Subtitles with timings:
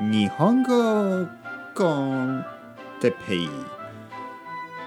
[0.00, 1.28] 日本語
[1.74, 2.44] コン
[3.00, 3.48] テペイ。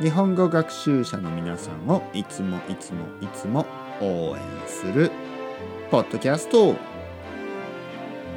[0.02, 3.66] 日本語学習者の皆さんをいつもいつもいつも
[4.02, 5.12] 応援する
[5.92, 6.76] ポッドキャスト。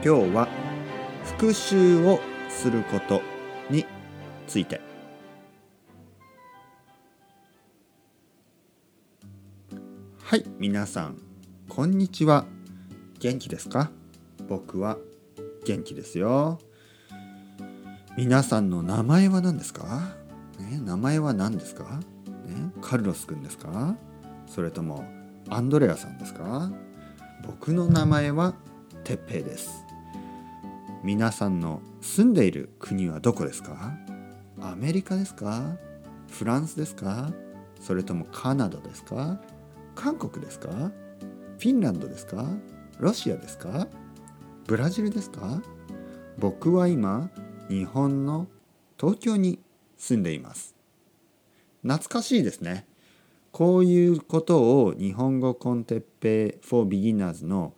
[0.05, 0.49] 今日は
[1.25, 2.21] 復習を
[2.51, 3.23] すること
[3.71, 3.87] に
[4.47, 4.81] ついて。
[10.23, 11.17] はい皆さん
[11.69, 12.45] こんにちは。
[13.19, 13.91] 元気ですか？
[14.49, 14.99] 僕は
[15.69, 16.59] 元気ですよ。
[18.17, 20.17] 皆さんの名前は何ですか、
[20.59, 23.95] ね、名前は何ですか、ね、カルロスくんですか？
[24.47, 25.05] それとも
[25.51, 26.73] アンドレアさんですか？
[27.47, 28.55] 僕の名前は
[29.05, 29.85] てっぺいです。
[31.05, 33.95] 皆さんの住んでいる国はどこですか？
[34.63, 35.77] アメリカですか？
[36.31, 37.31] フランスですか？
[37.79, 39.39] それともカナダですか？
[39.95, 40.71] 韓国ですか？
[40.71, 42.47] フィンランドですか？
[42.99, 43.87] ロシアですか？
[44.69, 45.63] ブラジルですか？
[46.37, 47.31] 僕は今
[47.71, 48.49] 日本の
[49.01, 49.61] 東京に
[49.97, 50.75] 住んでいます。
[51.81, 52.87] 懐かしいですね。
[53.51, 57.73] こういうことを日本語コンテッペ for beginners の、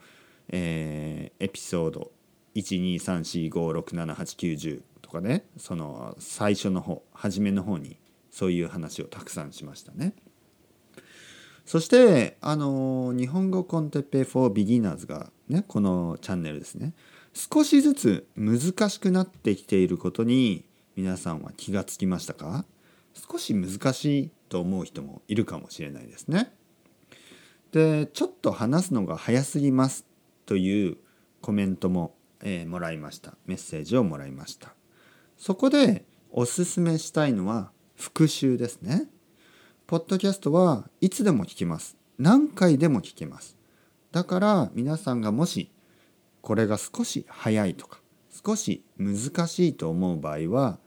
[0.49, 2.11] えー、エピソード
[2.57, 7.99] 12345678910とかねその最初の方初めの方に
[8.33, 10.13] そういう話をたくさんしましたね。
[11.71, 16.95] そしてあの日本語コンテッペ for beginners がねこのチャンネルですね。
[17.33, 20.65] 少しずつ難しくなってきていることに
[20.97, 22.65] 皆さんは気がつきましたか？
[23.15, 26.53] 少し難しいと思う人もいるかもしれないですね。
[27.71, 30.05] でちょっと話すのが早すぎます
[30.47, 30.97] という
[31.41, 33.35] コメントも、えー、もらいました。
[33.47, 34.75] メッセージをもらいました。
[35.39, 39.07] そこでおすすめしたいのは復習ですね。
[39.91, 41.97] ポッドキャストはいつでも聞きます。
[42.17, 43.57] 何回でも聞きます。
[44.13, 45.73] だから皆さんがもし
[46.43, 47.99] これが少し早いとか
[48.31, 50.79] 少し難しいと思う場合は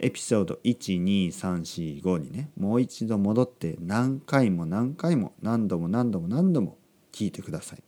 [0.00, 6.76] エピソード12345にねもう一度戻って何回も何回も何度も何度も何度も
[7.12, 7.84] 聞いてください。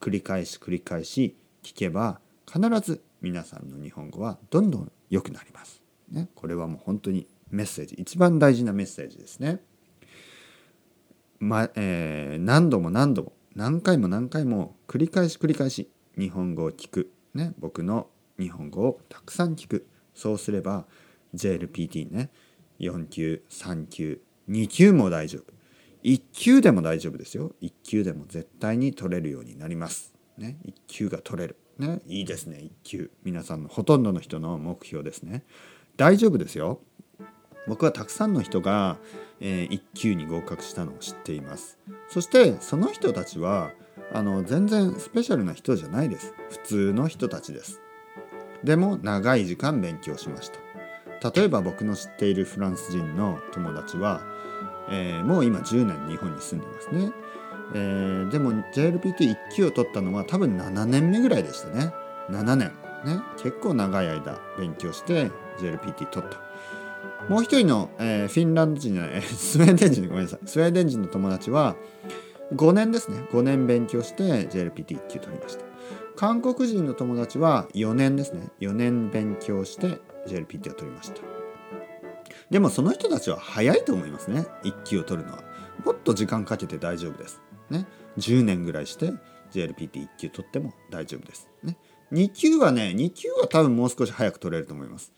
[0.00, 9.60] 繰り返し繰り返し聞けば必ず皆さんの日本語はどんどん良くなります、ね、これはもう本当にメッセージ一番大事なメッセージですね。
[11.40, 19.86] まえー、何度も何度も何回も何回も繰り返し繰り返し日本語を聞く、ね、僕の日本語をたくさん聞く。
[20.14, 20.86] そうすれば
[21.34, 22.30] JLPT ね
[22.80, 25.52] 4級3級2級も大丈夫。
[26.04, 27.52] 1級でも大丈夫ですよ。
[27.60, 30.14] 1級でも絶対に取れるようになります。
[30.36, 31.56] ね1級が取れる。
[31.78, 33.10] ねいいですね1級。
[33.24, 35.44] 皆さんのほとんどの人の目標ですね。
[35.96, 36.80] 大丈夫ですよ。
[37.68, 38.96] 僕はたくさんの人が、
[39.40, 41.78] えー、1級に合格したのを知っています。
[42.08, 43.70] そしてその人たちは
[44.12, 46.34] あの全然スペシャルな人じゃないです。
[46.50, 47.80] 普通の人たちです。
[48.64, 50.58] でも長い時間勉強しました。
[51.30, 54.22] 例えば僕の知っているフランス人の友達は、
[54.90, 57.12] えー、もう今10年日本に住んでますね、
[57.74, 61.92] えー、でも JLPT1 級を取ったのは多分7年目ぐらいでしたね。
[62.30, 62.72] 7年。
[63.04, 63.20] ね。
[63.36, 66.38] 結構長い間勉強して JLPT 取った。
[67.28, 70.40] もう一人の、えー、フィンランド人じゃないスウェーデン人ごめんなさい。
[70.46, 71.76] スウェーデン人の友達は
[72.54, 73.18] 5年ですね。
[73.30, 75.64] 5年勉強して JLPT1 級取りました。
[76.16, 78.48] 韓国人の友達は4年ですね。
[78.60, 81.20] 4年勉強して JLPT を取りました。
[82.50, 84.46] でもその人たちは早いと思いますね。
[84.64, 85.42] 1級を取るのは。
[85.84, 87.42] もっと時間かけて大丈夫です。
[87.68, 87.86] ね。
[88.16, 89.12] 10年ぐらいして
[89.52, 91.48] JLPT1 級取っても大丈夫です。
[91.62, 91.76] ね。
[92.12, 95.12] 2級はね2級は多分もう少し早く取れると思います。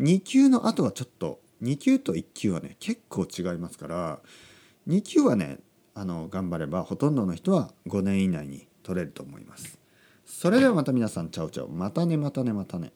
[0.00, 4.18] 2級の後はちょっと2級と1級はね結構違いますから
[4.88, 5.58] 2級はね
[5.94, 9.78] あの頑張ればほとんどの人は5年以内に取れると思います。
[10.24, 12.92] それではまた皆さんチャオチャオまたねまたねまたね。